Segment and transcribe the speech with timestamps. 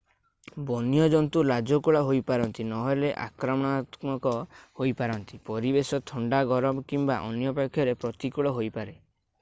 [0.67, 4.33] ବନ୍ୟ ଜନ୍ତୁ ଲାଜକୁଳା ହୋଇପାରନ୍ତି ନହେଲେ ଆକ୍ରମଣାତ୍ମକ
[4.81, 8.99] ହୋଇପାରନ୍ତି ପରିବେଶ ଥଣ୍ଡା ଗରମ କିମ୍ବା ଅନ୍ୟପକ୍ଷରେ ପ୍ରତିକୂଳ ହୋଇପାରେ